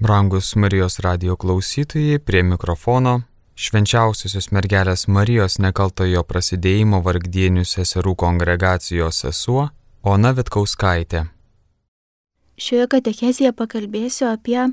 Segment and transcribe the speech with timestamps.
[0.00, 3.22] Brangus Marijos radio klausytojai, prie mikrofono
[3.58, 9.64] švenčiausiosios mergelės Marijos nekaltojo prasidėjimo vargdienių seserų kongregacijos sesuo
[10.06, 11.24] Ona Vitkauskaitė.
[12.54, 14.68] Šioje katechezėje pakalbėsiu apie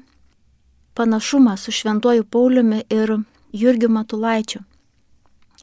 [0.94, 3.16] panašumą su Šventuoju Pauliumi ir
[3.50, 4.62] Jurgiu Matulaičiu.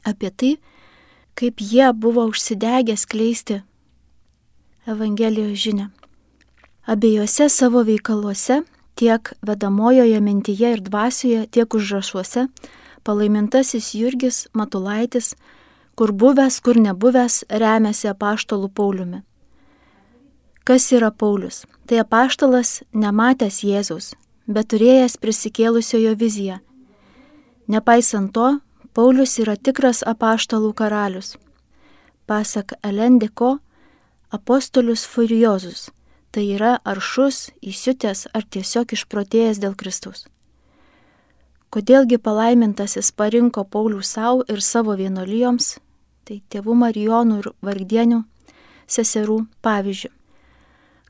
[0.03, 0.51] Apie tai,
[1.39, 3.61] kaip jie buvo užsidegę skleisti
[4.83, 5.89] Evangelijos žinę.
[6.83, 8.65] Abiejose savo veikaluose,
[8.95, 12.47] tiek vedamojoje mintyje ir dvasioje, tiek užrašuose,
[13.03, 15.33] palaimintasis Jurgis Matulaitis,
[15.95, 19.21] kur buvęs, kur nebuvęs, remiasi apaštalų Pauliumi.
[20.63, 21.65] Kas yra Paulius?
[21.87, 24.13] Tai apaštalas nematęs Jėzaus,
[24.47, 26.61] bet turėjęs prisikėlusiojo viziją.
[27.67, 28.59] Nepaisant to,
[28.95, 31.35] Paulius yra tikras apaštalų karalius.
[32.29, 33.57] Pasak Elendiko,
[34.31, 35.89] apostolius furiozus,
[36.33, 40.25] tai yra aršus, įsiutęs ar tiesiog išprotėjęs dėl Kristaus.
[41.73, 45.77] Kodėlgi palaimintasis parinko Paulių savo ir savo vienuolijoms,
[46.25, 48.19] tai tėvų Marijonų ir vargdienių
[48.89, 50.11] seserų pavyzdžių.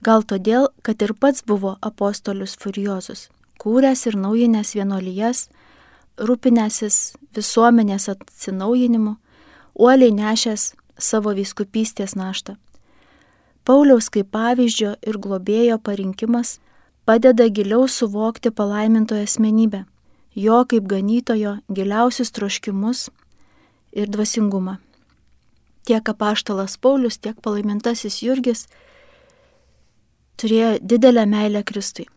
[0.04, 3.30] Gal todėl, kad ir pats buvo apostolius furiozus,
[3.64, 5.46] kūręs ir naujinęs vienuolijas,
[6.20, 9.16] rūpinęsis visuomenės atsinaujinimu,
[9.80, 12.58] uoliai nešęs savo viskupystės naštą.
[13.64, 16.60] Pauliaus kaip pavyzdžio ir globėjo parinkimas
[17.06, 19.86] padeda giliau suvokti palaimintojo asmenybę
[20.36, 23.10] jo kaip ganytojo giliausius troškimus
[23.92, 24.78] ir dvasingumą.
[25.86, 28.68] Tiek apaštalas Paulius, tiek palaimintasis Jurgis
[30.40, 32.08] turėjo didelę meilę Kristui.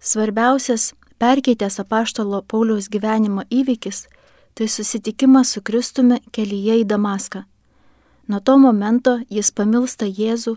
[0.00, 4.06] Svarbiausias perkeitęs apaštalo Pauliaus gyvenimo įvykis
[4.54, 7.44] tai susitikimas su Kristumi kelyje į Damaską.
[8.26, 10.56] Nuo to momento jis pamilsta Jėzų,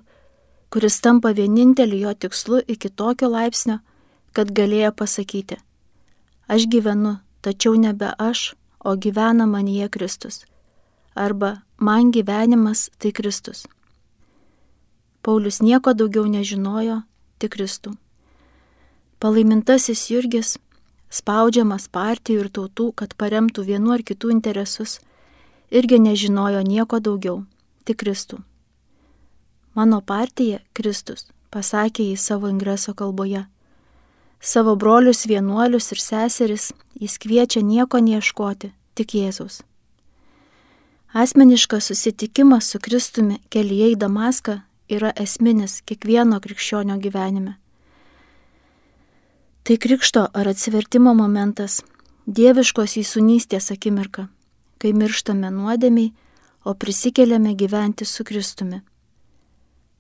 [0.73, 3.79] kuris tampa vieninteliu jo tikslu iki tokio laipsnio,
[4.33, 5.57] kad galėjo pasakyti
[6.49, 10.45] Aš gyvenu, tačiau nebe aš, o gyvena manyje Kristus.
[11.13, 13.67] Arba man gyvenimas tai Kristus.
[15.21, 17.03] Paulius nieko daugiau nežinojo,
[17.37, 17.93] tik Kristų.
[19.21, 20.55] Palaimintasis Jurgis,
[21.13, 24.97] spaudžiamas partijų ir tautų, kad paremtų vienu ar kitų interesus,
[25.69, 27.43] irgi nežinojo nieko daugiau,
[27.89, 28.43] tik Kristų.
[29.73, 33.47] Mano partija Kristus, pasakė jis savo ingreso kalboje
[34.39, 39.61] savo brolius vienuolius ir seseris jis kviečia nieko neieškoti, tik Jėzaus.
[41.13, 47.57] Asmeniškas susitikimas su Kristumi kelyje į Damaską yra esminis kiekvieno krikščionio gyvenime.
[49.63, 51.81] Tai krikšto ar atsivertimo momentas,
[52.25, 54.27] dieviškos įsunystės akimirka,
[54.77, 56.13] kai mirštame nuodėmiai,
[56.69, 58.81] o prisikeliame gyventi su Kristumi.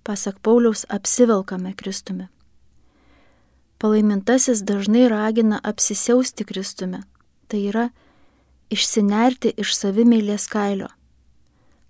[0.03, 2.27] Pasak Pauliaus, apsivelkame Kristumi.
[3.81, 6.99] Palaimintasis dažnai ragina apsisiausti Kristumi,
[7.47, 7.87] tai yra
[8.69, 10.91] išsinerti iš savimėlės kailio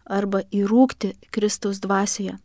[0.08, 2.40] arba įrūkti Kristaus dvasioje.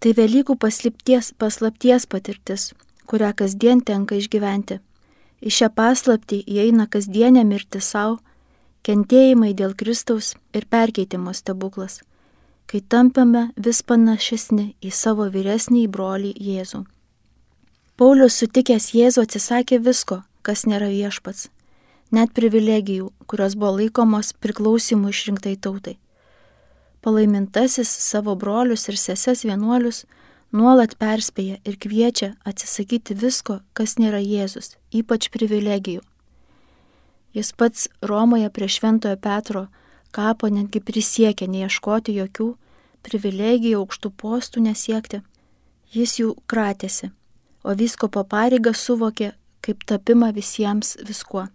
[0.00, 2.70] Tai Velykų paslapties, paslapties patirtis,
[3.04, 4.80] kurią kasdien tenka išgyventi.
[5.44, 8.22] Į šią paslaptį įeina kasdienė mirti savo,
[8.84, 12.02] kentėjimai dėl Kristaus ir perkeitimo stebuklas,
[12.68, 16.84] kai tampame vis panašesni į savo vyresnį brolį Jėzų.
[17.96, 21.48] Paulius sutikęs Jėzų atsisakė visko, kas nėra viešpats,
[22.12, 25.96] net privilegijų, kurios buvo laikomos priklausimų išrinktai tautai.
[27.04, 30.04] Palaimintasis savo brolius ir seses vienuolius
[30.52, 36.02] nuolat perspėja ir kviečia atsisakyti visko, kas nėra Jėzus, ypač privilegijų.
[37.34, 39.66] Jis pats Romoje prie Šventojo Petro
[40.14, 42.52] kapo netgi prisiekė neieškoti jokių
[43.04, 45.20] privilegijų, aukštų postų nesiekti.
[45.94, 47.10] Jis jų kratėsi
[47.64, 49.32] o vyskopo pareigą suvokė
[49.64, 51.46] kaip tapimą visiems viskuo.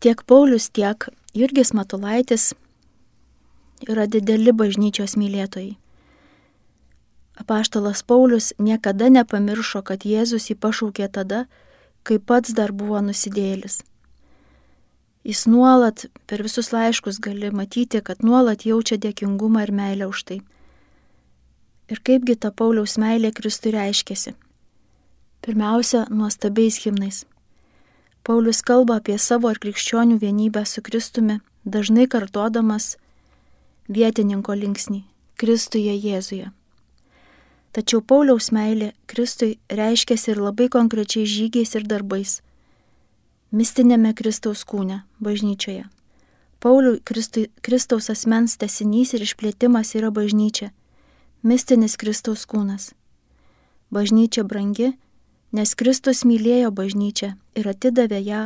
[0.00, 2.52] Tiek Paulius, tiek Jurgis Matulaitis
[3.88, 5.78] yra dideli bažnyčios mylėtojai.
[7.40, 11.46] Apaštalas Paulius niekada nepamiršo, kad Jėzus jį pašaukė tada,
[12.04, 13.80] kai pats dar buvo nusidėlis.
[15.24, 20.38] Jis nuolat per visus laiškus gali matyti, kad nuolat jaučia dėkingumą ir meilę už tai.
[21.92, 24.32] Ir kaipgi ta Pauliaus meilė Kristui reiškėsi.
[25.44, 27.24] Pirmiausia, nuostabiais himnais.
[28.24, 32.96] Paulius kalba apie savo ir krikščionių vienybę su Kristumi, dažnai kartodamas
[33.88, 35.02] vietininko linksnį-
[35.40, 36.50] Kristuje Jėzuje.
[37.72, 42.40] Tačiau Pauliaus meilė Kristui reiškiasi ir labai konkrečiai žygiais ir darbais-
[43.52, 45.88] mistinėme Kristaus kūne, bažnyčioje.
[46.60, 50.70] Pauliui Kristui, Kristaus asmens tesinys ir išplėtimas yra bažnyčia-
[51.48, 52.92] mistinis Kristaus kūnas.
[53.90, 54.94] Bažnyčia brangi
[55.50, 58.42] Nes Kristus mylėjo bažnyčią ir atidavė ją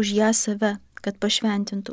[0.00, 1.92] už ją save, kad pašventintų.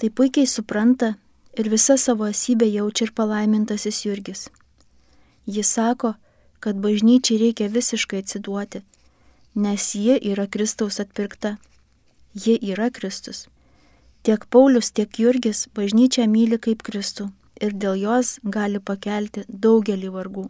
[0.00, 1.10] Tai puikiai supranta
[1.52, 4.46] ir visa savo esybė jaučia ir palaimintasis Jurgis.
[5.44, 6.14] Jis sako,
[6.64, 8.80] kad bažnyčiai reikia visiškai atsiduoti,
[9.54, 11.56] nes ji yra Kristaus atpirkta.
[12.34, 13.46] Ji yra Kristus.
[14.22, 17.30] Tiek Paulius, tiek Jurgis bažnyčią myli kaip Kristų
[17.60, 20.48] ir dėl jos gali pakelti daugelį vargų.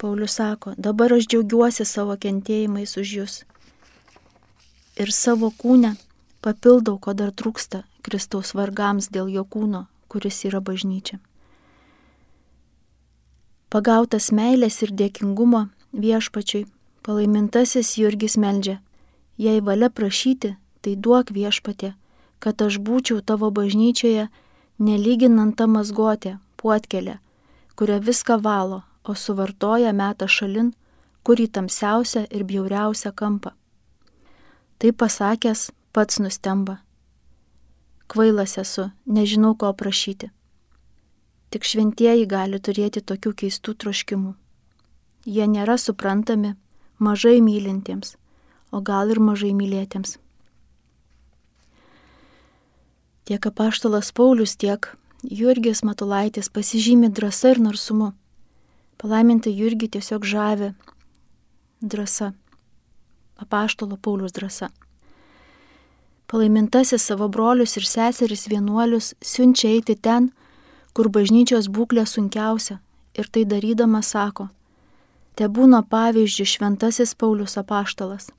[0.00, 3.42] Paulius sako, dabar aš džiaugiuosi savo kentėjimais už jūs
[5.00, 5.94] ir savo kūnę
[6.44, 11.18] papildau, ko dar trūksta Kristaus vargams dėl jo kūno, kuris yra bažnyčia.
[13.72, 15.64] Pagautas meilės ir dėkingumo
[15.98, 16.66] viešpačiui,
[17.04, 18.78] palaimintasis Jurgis meldžia,
[19.36, 21.92] jei valia prašyti, tai duok viešpatė,
[22.40, 24.28] kad aš būčiau tavo bažnyčioje,
[24.78, 27.18] nelyginant tą mazgotę, puotkelę,
[27.76, 30.72] kuria viską valo, o suvartoja metą šalin,
[31.24, 33.52] kurį tamsiausią ir bjauriausią kampą.
[34.78, 36.80] Tai pasakęs, pats nustemba.
[38.08, 40.30] Kvailas esu, nežinau ko prašyti.
[41.52, 44.34] Tik šventieji gali turėti tokių keistų troškimų.
[45.24, 46.56] Jie nėra suprantami
[46.98, 48.16] mažai mylintiems,
[48.72, 50.18] o gal ir mažai mylėtiems.
[53.24, 54.90] Tiek apaštalas Paulius, tiek
[55.24, 58.12] Jurgis Matulaitis pasižymi drąsa ir narsumu.
[59.00, 60.74] Palaiminta Jurgi tiesiog žavi
[61.80, 62.32] drąsa,
[63.40, 64.68] apaštalo Paulius drąsa.
[66.26, 70.30] Palaimintasis savo brolius ir seseris vienuolius siunčia eiti ten,
[70.92, 72.78] kur bažnyčios būklė sunkiausia
[73.14, 74.48] ir tai darydama sako,
[75.34, 78.30] te būna pavyzdžių šventasis Paulius apaštalas.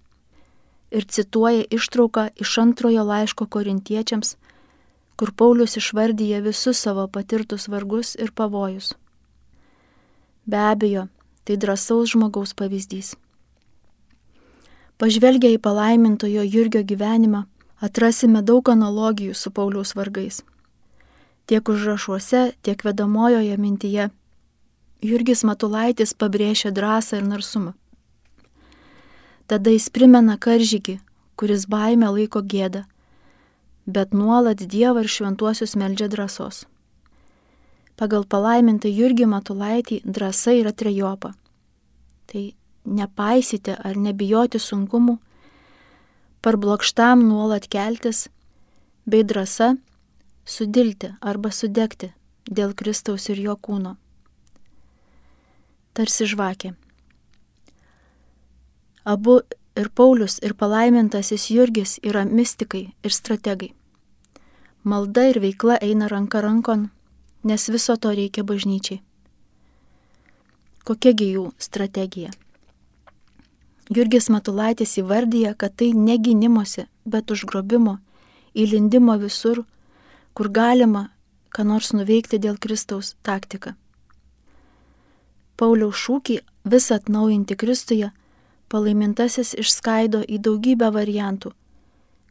[0.95, 4.36] Ir cituoja ištrauką iš antrojo laiško korintiečiams,
[5.19, 8.94] kur Paulius išvardyja visus savo patirtus vargus ir pavojus.
[10.45, 11.07] Be abejo,
[11.44, 13.15] tai drąsaus žmogaus pavyzdys.
[14.95, 17.44] Pažvelgia į palaimintojo Jurgio gyvenimą,
[17.83, 20.44] atrasime daug analogijų su Pauliaus vargais.
[21.45, 24.09] Tiek užrašuose, tiek vedamojoje mintyje
[25.03, 27.74] Jurgis Matulaitis pabrėžia drąsą ir narsumą.
[29.47, 31.00] Tada jis primena karžygį,
[31.38, 32.86] kuris baimę laiko gėdą,
[33.86, 36.65] bet nuolat Dievą ir šventuosius meldžia drąsos.
[37.95, 41.36] Pagal palaimintą Jurgį Matulaitį drąsa yra trejopa.
[42.25, 42.44] Tai
[42.86, 45.19] nepaisyti ar nebijoti sunkumų,
[46.42, 48.27] parblokštam nuolat keltis,
[49.06, 49.75] bei drąsa
[50.45, 52.12] sudilti arba sudegti
[52.50, 53.95] dėl Kristaus ir jo kūno.
[55.95, 56.74] Tarsi žvakė.
[59.07, 59.38] Abu
[59.80, 63.71] ir Paulius, ir palaimintasis Jurgis yra mystikai ir strategai.
[64.83, 66.89] Malda ir veikla eina ranka rankon,
[67.44, 69.00] nes viso to reikia bažnyčiai.
[70.86, 72.33] Kokiagi jų strategija?
[73.89, 78.00] Jurgis Matulaitis įvardyja, kad tai ne gynimuose, bet užgrobimo,
[78.53, 79.63] įlindimo visur,
[80.33, 81.07] kur galima
[81.56, 83.77] ką nors nuveikti dėl Kristaus taktika.
[85.56, 88.12] Pauliaus šūkį visą atnaujinti Kristuje
[88.72, 91.54] palaimintasis išskaido į daugybę variantų,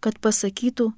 [0.04, 0.90] kad pasakytų,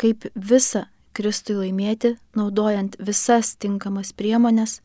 [0.00, 4.78] kaip visą Kristui laimėti, naudojant visas tinkamas priemonės,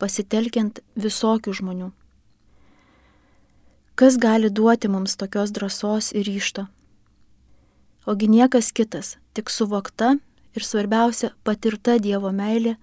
[0.00, 1.90] pasitelkiant visokių žmonių.
[3.94, 6.66] Kas gali duoti mums tokios drąsos ir ryšto?
[8.10, 10.16] Ogi niekas kitas, tik suvokta
[10.56, 12.74] ir svarbiausia patirta Dievo meilė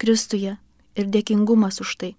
[0.00, 0.56] Kristuje
[0.96, 2.14] ir dėkingumas už tai.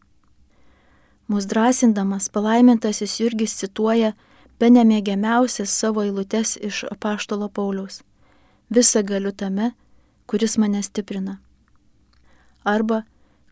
[1.28, 4.14] Mūsų drąsindamas palaimintasis Jurgis cituoja
[4.60, 8.02] be nemėgiamiausias savo eilutes iš apaštalo Pauliaus.
[8.70, 9.74] Visa galiu tame,
[10.28, 11.38] kuris mane stiprina.
[12.64, 13.04] Arba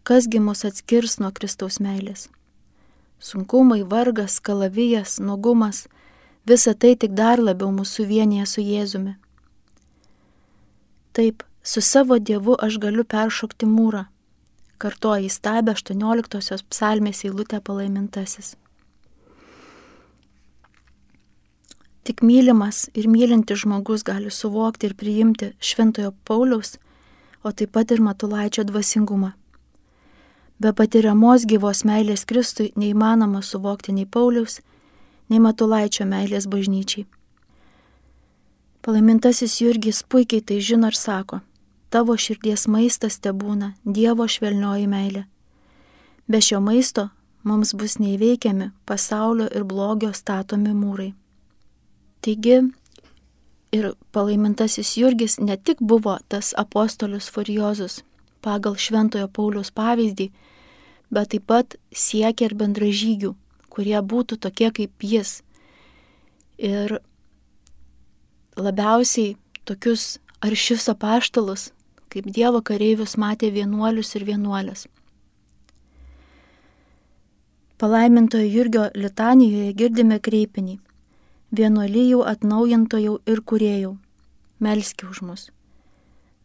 [0.03, 2.29] kasgi mus atskirs nuo Kristaus meilės
[3.20, 5.88] sunkumai, vargas, kalavijas, nuogumas-
[6.48, 9.15] visa tai tik dar labiau mūsų vienyje su Jėzumi.
[11.13, 14.05] Taip, su savo Dievu aš galiu peršokti mūrą,
[14.77, 18.55] kartoja įstabę 18 psalmės eilutę palaimintasis.
[22.05, 26.75] Tik mylimas ir mylintis žmogus gali suvokti ir priimti Šventojo Pauliaus,
[27.41, 29.32] o taip pat ir Matulaičio dvasingumą.
[30.62, 34.60] Be patiriamos gyvos meilės Kristui neįmanoma suvokti nei Pauliaus,
[35.29, 37.08] nei Matulaičio meilės bažnyčiai.
[38.86, 41.41] Palaimintasis Jurgis puikiai tai žino ir sako,
[41.96, 45.22] tavo širdies maistas te būna Dievo švelnioji meilė.
[46.28, 47.06] Be šio maisto
[47.48, 51.14] mums bus neįveikiami pasaulio ir blogio statomi mūrai.
[52.20, 52.58] Taigi
[53.78, 58.02] ir palaimintasis Jurgis ne tik buvo tas apostolius furiozus,
[58.44, 60.28] pagal Šventojo Pauliaus pavyzdį,
[61.16, 63.32] bet taip pat siekia ir bendražygių,
[63.72, 65.38] kurie būtų tokie kaip jis.
[66.58, 66.98] Ir
[68.58, 71.70] labiausiai tokius aršius apaštalus,
[72.15, 74.86] kaip Dievo kareivius matė vienuolius ir vienuolės.
[77.75, 80.77] Palaimintojo Jurgio litanijoje girdime kreipinį-
[81.60, 83.91] vienuolyjų atnaujintojų ir kuriejų.
[84.63, 85.51] Melski už mus.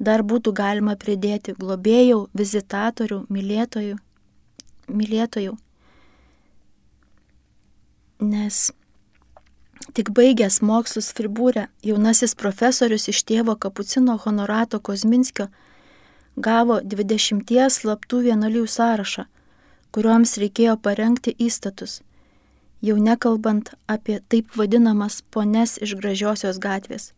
[0.01, 3.97] Dar būtų galima pridėti globėjų, vizitatorių, mylėtojų,
[4.89, 5.57] mylėtojų.
[8.21, 8.73] Nes
[9.95, 15.49] tik baigęs mokslus Fribūrė, jaunasis profesorius iš tėvo kapucino honorato Kozminskio
[16.37, 19.27] gavo 20 slaptų vienuolijų sąrašą
[19.95, 22.01] kuriuoms reikėjo parengti įstatus,
[22.87, 27.11] jau nekalbant apie taip vadinamas pones iš gražiosios gatvės,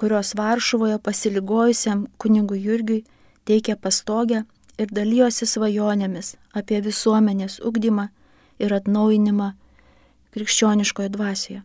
[0.00, 3.04] kurios Varšuvoje pasiligojusiam kunigui Jurgiui
[3.48, 4.44] teikė pastogę
[4.80, 8.08] ir dalyjosi svajonėmis apie visuomenės ugdymą
[8.58, 9.52] ir atnaujinimą
[10.34, 11.62] krikščioniškoje dvasioje.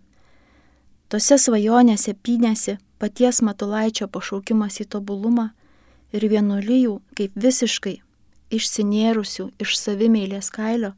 [1.09, 5.51] Tose svajonėse pynėsi paties Matulaičio pašaukimas į tobulumą
[6.15, 7.99] ir vienuolijų kaip visiškai
[8.55, 10.93] išsinėrusių iš savimėlės kailio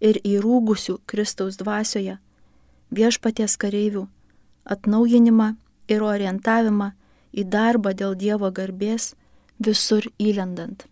[0.00, 2.16] ir įrūgusių Kristaus dvasioje,
[2.90, 4.06] viešpaties kareivių,
[4.64, 5.50] atnaujinimą
[5.92, 6.92] ir orientavimą
[7.32, 9.12] į darbą dėl Dievo garbės
[9.60, 10.86] visur įlendant.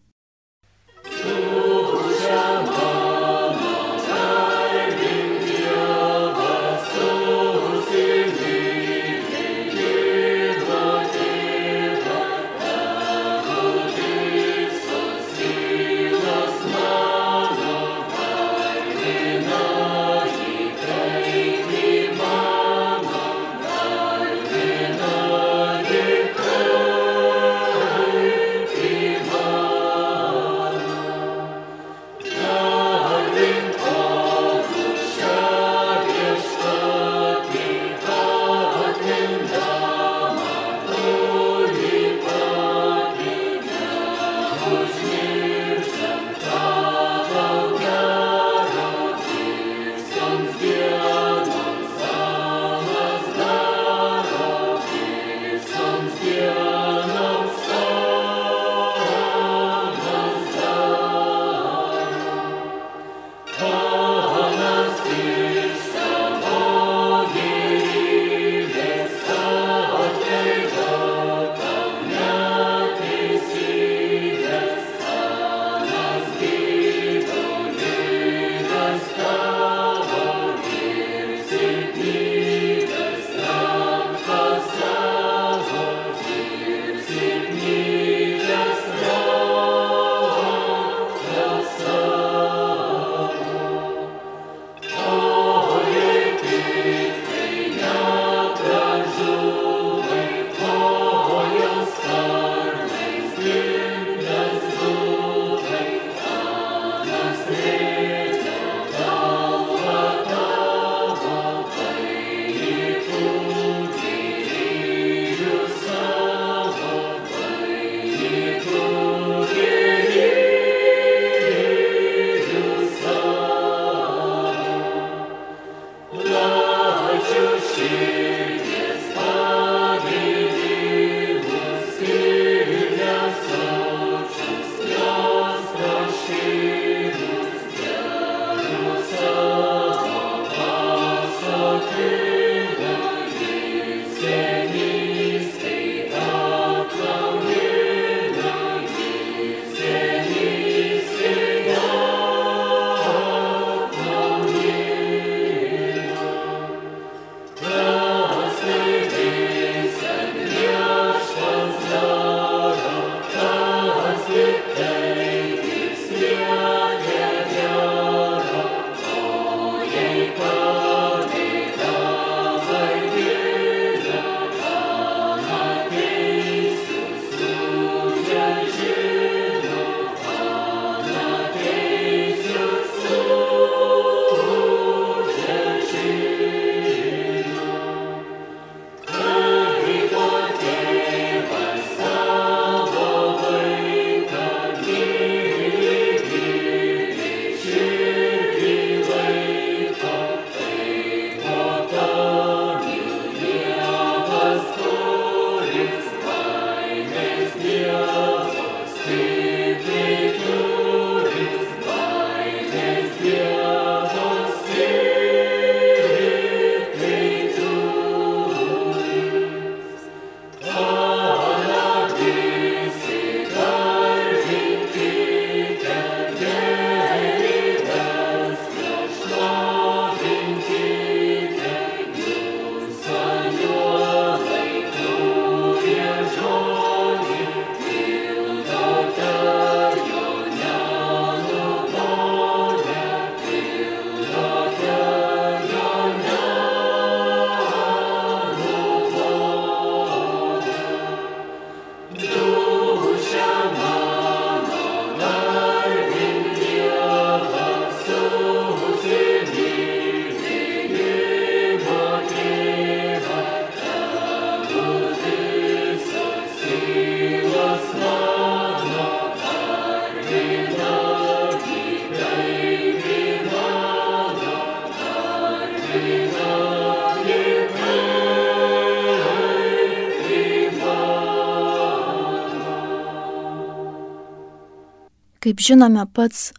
[285.48, 286.52] Kaip žinome, pats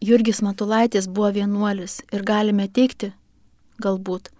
[0.00, 3.10] Jurgis Matulaitis buvo vienuolis ir galime teikti,
[3.82, 4.30] galbūt,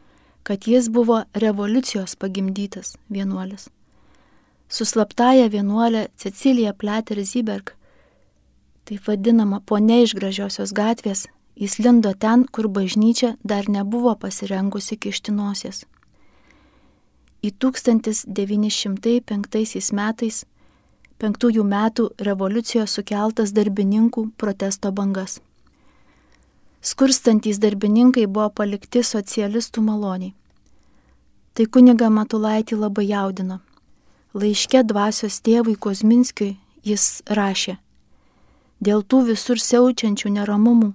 [0.46, 3.66] kad jis buvo revoliucijos pagimdytas vienuolis.
[4.70, 7.75] Su slaptaja vienuolė Cecilija Pleter Ziberg,
[8.86, 11.26] taip vadinama ponia iš gražiosios gatvės,
[11.58, 15.82] jis lindo ten, kur bažnyčia dar nebuvo pasirengusi kištinosies.
[17.42, 20.46] Į 1905 metais
[21.23, 25.40] penktųjų metų revoliucijos sukeltas darbininkų protesto bangas.
[26.80, 30.35] Skurstantys darbininkai buvo palikti socialistų maloniai.
[31.56, 33.62] Tai kuniga Matulaitį labai jaudino.
[34.37, 37.78] Laiške dvasios tėvui Kozminskiui jis rašė.
[38.85, 40.92] Dėl tų visur siaučiančių neramumų,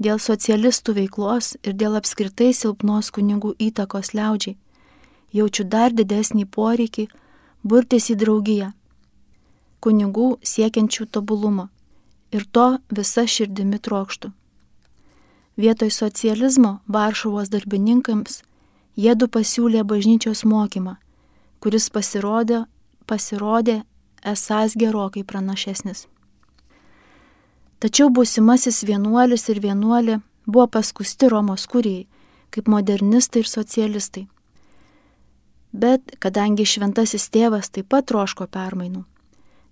[0.00, 4.56] dėl socialistų veiklos ir dėl apskritai silpnos kunigų įtakos liaudžiai,
[5.36, 7.10] jaučiu dar didesnį poreikį
[7.62, 8.72] burtis į draugiją
[9.80, 11.68] kunigų siekiančių tobulumo
[12.30, 14.32] ir to visa širdimi trokštų.
[15.60, 18.42] Vietoj socializmo Varšuvos darbininkams
[18.96, 20.96] jėdu pasiūlė bažnyčios mokymą,
[21.60, 22.64] kuris pasirodė,
[23.06, 23.82] pasirodė
[24.24, 26.06] esas gerokai pranašesnis.
[27.80, 32.06] Tačiau būsimasis vienuolis ir vienuolė buvo paskusti Romos kurijai,
[32.50, 34.26] kaip modernistai ir socialistai.
[35.72, 39.04] Bet kadangi šventasis tėvas taip pat troško permainų,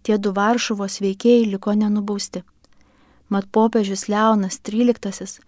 [0.08, 2.40] tie du Varšuvos veikėjai liko nenubausti.
[3.28, 5.44] Mat popiežius Leonas XIII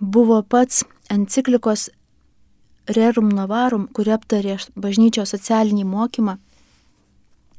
[0.00, 1.90] buvo pats enciklikos
[2.88, 6.38] Rerum Novarum, kuri aptarė bažnyčios socialinį mokymą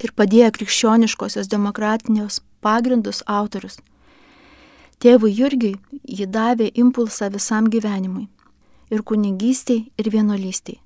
[0.02, 3.78] ir padėjo krikščioniškosios demokratinios pagrindus autorius.
[4.98, 8.28] Tėvui Jurgiui ji davė impulsą visam gyvenimui-
[8.94, 10.82] ir kunigystiai, ir vienolystiai.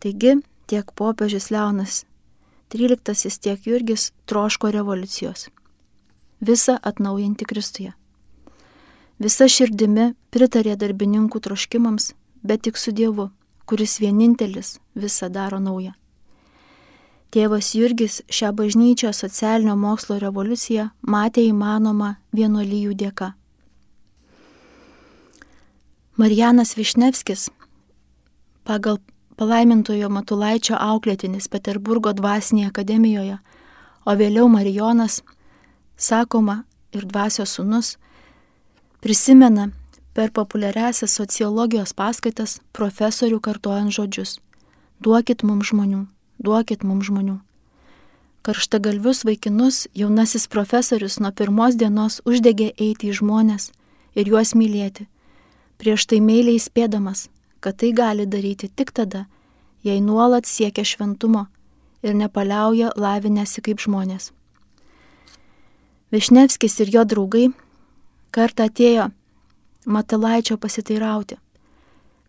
[0.00, 2.04] Taigi tiek popiežius Leonas
[2.78, 5.48] XIII tiek Jurgis troško revoliucijos.
[6.40, 7.92] Visa atnaujinti Kristuje.
[9.18, 13.28] Visa širdimi pritarė darbininkų troškimams, bet tik su Dievu,
[13.66, 15.92] kuris vienintelis visą daro naują.
[17.32, 23.30] Tėvas Jurgis šią bažnyčią socialinio mokslo revoliuciją matė įmanoma vienuolyjų dėka.
[26.20, 27.48] Marijanas Višnevskis
[28.68, 28.98] pagal
[29.36, 33.38] palaimintojo Matulaičio auklėtinis Peterburgo dvasinėje akademijoje,
[34.06, 35.20] o vėliau Marijonas,
[35.96, 37.96] sakoma ir dvasios sunus,
[39.00, 39.70] prisimena
[40.12, 44.38] per populiariasias sociologijos paskaitas profesorių kartojant žodžius-
[45.04, 46.06] duokit mums žmonių,
[46.38, 47.40] duokit mums žmonių.
[48.42, 53.70] Karštagalvius vaikinus jaunasis profesorius nuo pirmos dienos uždegė eiti į žmonės
[54.14, 55.06] ir juos mylėti,
[55.78, 57.28] prieš tai meiliai spėdamas,
[57.62, 59.24] kad tai gali daryti tik tada,
[59.86, 61.46] jei nuolat siekia šventumo
[62.02, 64.32] ir nepaliauja lavinęsi kaip žmonės.
[66.12, 67.48] Višnevskis ir jo draugai
[68.34, 69.10] kartą atėjo
[69.86, 71.38] Matalaičio pasiteirauti,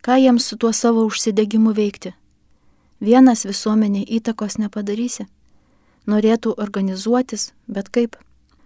[0.01, 2.13] ką jiems su tuo savo užsidegimu veikti.
[3.03, 5.27] Vienas visuomenė įtakos nepadarysi.
[6.07, 8.15] Norėtų organizuotis, bet kaip?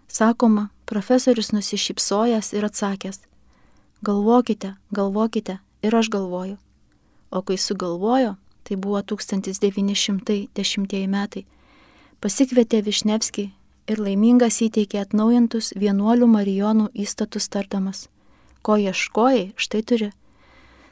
[0.07, 3.19] Sakoma, profesorius nusišypsojęs ir atsakęs.
[4.05, 6.57] Galvokite, galvokite, ir aš galvoju.
[7.31, 11.45] O kai sugalvojo, tai buvo 1910 metai,
[12.21, 13.49] pasikvietė Višnevskį
[13.87, 18.07] ir laimingas įteikė atnaujintus vienuolių marijonų įstatus tardamas.
[18.61, 20.11] Ko ieškojai, štai turi.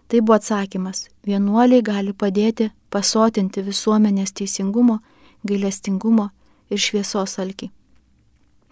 [0.08, 1.08] Tai buvo atsakymas.
[1.26, 5.00] Vienuoliai gali padėti pasotinti visuomenės teisingumo,
[5.43, 6.30] gailestingumo
[6.69, 7.71] ir šviesos alkį.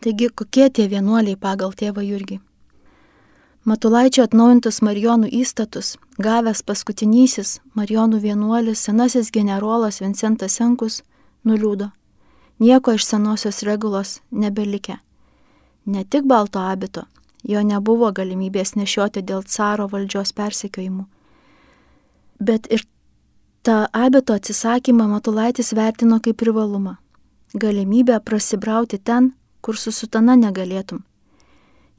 [0.04, 2.42] Taigi, kokie tie vienuoliai pagal tėvą Jurgį?
[3.64, 10.98] Matulaičio atnaujintus Marijonų įstatus, gavęs paskutinysis Marijonų vienuolis, senasis generolas Vincentas Senkus,
[11.48, 11.88] nuliūdo.
[12.60, 14.98] Nieko iš senosios regulos nebelikę.
[15.86, 17.06] Ne tik balto abito,
[17.48, 21.08] jo nebuvo galimybės nešioti dėl caro valdžios persekiojimų.
[22.44, 22.84] Bet ir
[23.64, 26.98] tą abito atsisakymą Matulaitis vertino kaip privalumą.
[27.56, 31.06] Galimybę prasibrauti ten, kur su sutana negalėtum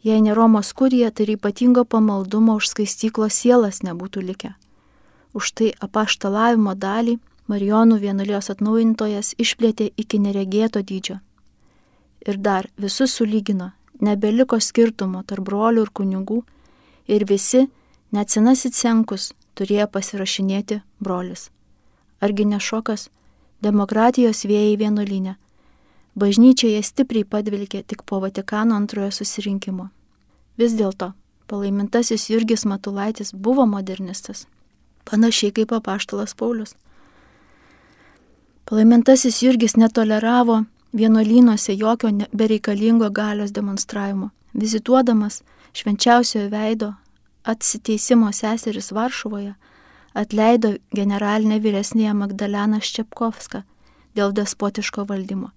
[0.04, 4.50] Jei ne Romos kurija, tai ypatingo pamaldumo už skaistyklos sielas nebūtų likę.
[5.32, 11.18] Už tai apaštalavimo dalį Marijonų vienuolijos atnaujintojas išplėtė iki neregėto dydžio.
[12.24, 16.38] Ir dar visus sulygino, nebeliko skirtumo tarp brolių ir kunigų,
[17.08, 17.66] ir visi,
[18.12, 21.50] net senasis senkus, turėjo pasirašinėti brolis.
[22.20, 23.10] Argi nešokas,
[23.60, 25.36] demokratijos vėjai vienuolinė,
[26.14, 29.88] Bažnyčia jie stipriai padvilkė tik po Vatikano antrojo susirinkimo.
[30.56, 31.12] Vis dėlto,
[31.50, 34.46] Palaimintasis Jurgis Matulaitis buvo modernistas,
[35.04, 36.76] panašiai kaip apaštalas Paulius.
[38.64, 40.62] Palaimintasis Jurgis netoleravo
[40.94, 44.30] vienuolynuose jokio bereikalingo galios demonstravimo.
[44.54, 46.94] Vizituodamas švenčiausiojo veido
[47.44, 49.54] atsiteisimo seseris Varšuvoje,
[50.14, 53.64] atleido generalinę vyresnėje Magdaleną Ščepkovską
[54.14, 55.50] dėl despotiško valdymo.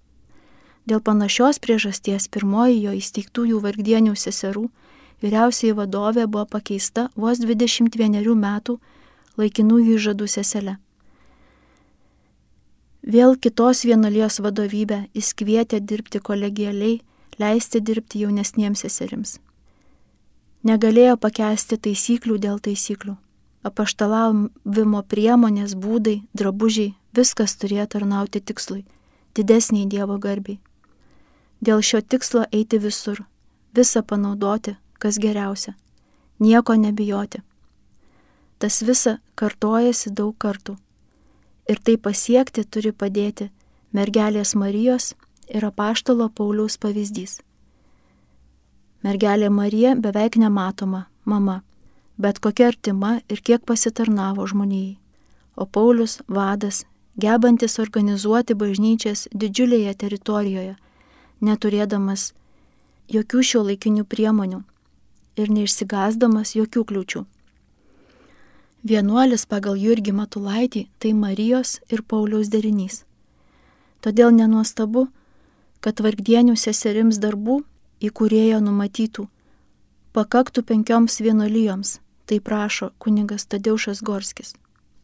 [0.87, 4.67] Dėl panašios priežasties pirmoji jo įsteigtųjų vargdienių seserų
[5.23, 8.77] vyriausiai vadovė buvo pakeista vos 21 metų
[9.37, 10.77] laikinųjų žadų seselė.
[13.03, 17.01] Vėl kitos vienolijos vadovybę jis kvietė dirbti kolegialiai,
[17.39, 19.37] leisti dirbti jaunesniems seserims.
[20.67, 23.15] Negalėjo pakęsti taisyklių dėl taisyklių
[23.67, 28.83] apaštalavimo priemonės, būdai, drabužiai, viskas turėjo tarnauti tikslui,
[29.35, 30.59] didesniai Dievo garbiai.
[31.61, 33.23] Dėl šio tikslo eiti visur,
[33.75, 35.73] visą panaudoti, kas geriausia,
[36.39, 37.41] nieko nebijoti.
[38.57, 40.77] Tas visa kartojasi daug kartų.
[41.67, 43.49] Ir tai pasiekti turi padėti
[43.93, 45.13] mergelės Marijos
[45.49, 47.39] ir apaštalo Pauliaus pavyzdys.
[49.03, 51.61] Mergelė Marija beveik nematoma mama
[52.17, 54.97] bet kokia artima ir kiek pasitarnavo žmonijai.
[55.55, 56.83] O Paulius vadas,
[57.17, 60.75] gebantis organizuoti bažnyčias didžiulėje teritorijoje,
[61.41, 62.31] neturėdamas
[63.11, 64.61] jokių šio laikinių priemonių
[65.37, 67.23] ir neišsigasdamas jokių kliūčių.
[68.87, 73.03] Vienuolis pagal Jurgį Matulaitį tai Marijos ir Pauliaus derinys.
[74.01, 75.07] Todėl nenuostabu,
[75.81, 77.61] kad vargdienių seserims darbų,
[78.01, 79.25] į kuriejo numatytų,
[80.13, 81.97] pakaktų penkioms vienuolijoms
[82.27, 84.55] Tai prašo kunigas Tadeušas Gorskis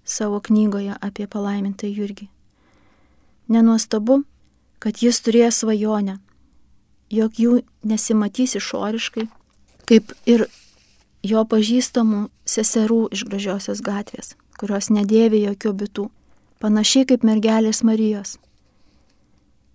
[0.06, 2.26] savo knygoje apie palaimintą Jurgį.
[3.48, 4.18] Nenuostabu,
[4.84, 6.18] kad jis turėjo svajonę,
[7.08, 9.30] jog jų nesimatys išoriškai,
[9.88, 10.50] kaip ir
[11.24, 16.10] jo pažįstamų seserų iš gražiosios gatvės, kurios nedėvė jokių bitų,
[16.60, 18.36] panašiai kaip mergelės Marijos,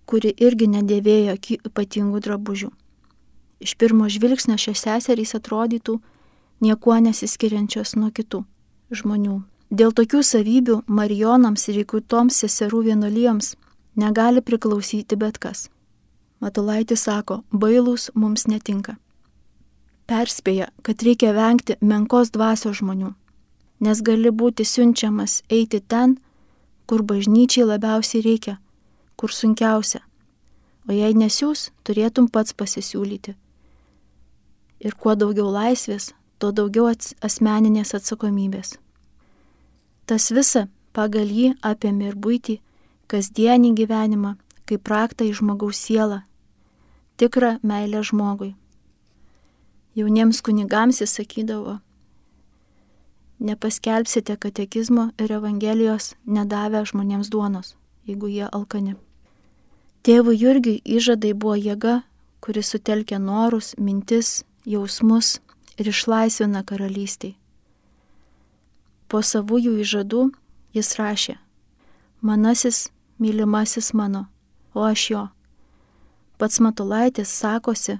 [0.05, 1.37] kuri irgi nedėvėjo
[1.69, 2.69] ypatingų drabužių.
[3.65, 5.97] Iš pirmo žvilgsnio šios seserys atrodytų,
[6.61, 8.43] niekuo nesiskiriančios nuo kitų
[8.93, 9.41] žmonių.
[9.69, 13.55] Dėl tokių savybių marijonams ir įkurtoms seserų vienuolijoms
[13.99, 15.67] negali priklausyti bet kas.
[16.39, 18.95] Matulaitis sako, bailūs mums netinka.
[20.09, 23.11] Perspėja, kad reikia vengti menkos dvasios žmonių,
[23.85, 26.15] nes gali būti siunčiamas eiti ten,
[26.89, 28.55] kur bažnyčiai labiausiai reikia,
[29.19, 30.01] kur sunkiausia.
[30.89, 33.35] O jei nesiūs, turėtum pats pasisiūlyti.
[34.79, 38.77] Ir kuo daugiau laisvės, tuo daugiau asmeninės atsakomybės.
[40.09, 42.57] Tas visa pagal jį apėmė ir būti,
[43.09, 44.35] kasdienį gyvenimą,
[44.69, 46.21] kaip praktą į žmogaus sielą,
[47.17, 48.53] tikrą meilę žmogui.
[49.97, 51.79] Jauniems kunigams jis sakydavo,
[53.39, 57.73] nepaskelbsite katekizmo ir evangelijos nedavę žmonėms duonos,
[58.05, 58.95] jeigu jie alkani.
[60.03, 62.01] Tėvų Jurgiui įžadai buvo jėga,
[62.39, 65.39] kuris sutelkia norus, mintis, jausmus
[65.79, 67.35] ir išlaisvina karalystiai.
[69.09, 70.29] Po savųjų įžadų
[70.77, 71.35] jis rašė,
[72.21, 72.87] manasis
[73.19, 74.27] mylimasis mano,
[74.73, 75.23] o aš jo.
[76.37, 77.99] Pats Matulaitis sakosi,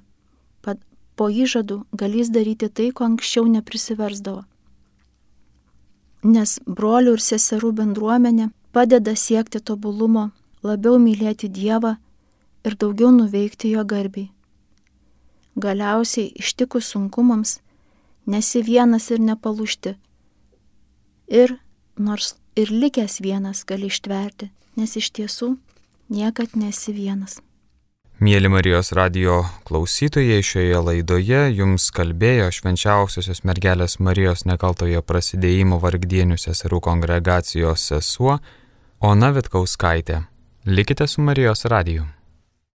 [0.63, 0.79] kad
[1.15, 4.45] po įžadų galės daryti tai, ko anksčiau neprisiversdavo.
[6.23, 10.29] Nes brolių ir seserų bendruomenė padeda siekti tobulumo,
[10.63, 11.95] labiau mylėti Dievą
[12.67, 14.29] ir daugiau nuveikti jo garbiai.
[15.59, 17.59] Galiausiai ištikus sunkumams
[18.27, 19.95] nesi vienas ir nepalūšti.
[21.39, 21.57] Ir
[21.97, 24.49] nors ir likęs vienas gali ištverti,
[24.79, 25.53] nes iš tiesų
[26.09, 27.39] niekad nesi vienas.
[28.19, 36.81] Mėly Marijos radio klausytojai, šioje laidoje jums kalbėjo švenčiausiosios mergelės Marijos nekaltojo prasidėjimo vargdienių seserų
[36.89, 38.41] kongregacijos sesuo
[38.99, 40.25] Ona Vitkauskaitė.
[40.67, 42.09] Likite su Marijos radiju.